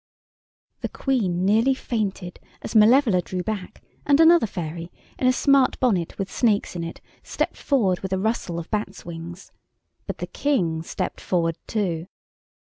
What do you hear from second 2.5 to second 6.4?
as Malevola drew back, and another fairy, in a smart bonnet with